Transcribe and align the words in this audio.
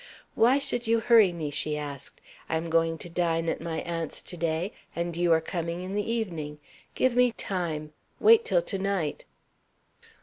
"Why 0.33 0.57
should 0.57 0.87
you 0.87 0.99
hurry 0.99 1.31
me?" 1.31 1.51
she 1.51 1.77
asked. 1.77 2.21
"I 2.49 2.57
am 2.57 2.71
going 2.71 2.97
to 2.97 3.07
dine 3.07 3.47
at 3.49 3.61
my 3.61 3.81
aunt's 3.81 4.23
to 4.23 4.35
day, 4.35 4.73
and 4.95 5.15
you 5.15 5.31
are 5.31 5.39
coming 5.39 5.83
in 5.83 5.93
the 5.93 6.11
evening. 6.11 6.57
Give 6.95 7.15
me 7.15 7.29
time! 7.29 7.93
Wait 8.19 8.43
till 8.43 8.63
to 8.63 8.79
night." 8.79 9.25